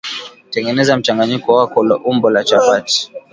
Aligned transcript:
Tengeneza 0.51 0.97
mchanganyiko 0.97 1.53
wako 1.57 1.81
umbo 2.03 2.29
la 2.29 2.43
chapati 2.43 3.11